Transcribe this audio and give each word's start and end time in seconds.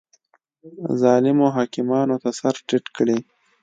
ظالمو 1.01 1.47
حاکمانو 1.55 2.15
ته 2.23 2.29
سر 2.39 2.55
ټیټ 2.67 2.85
کړي 2.97 3.17